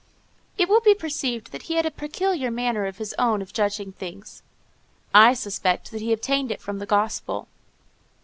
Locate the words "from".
6.59-6.79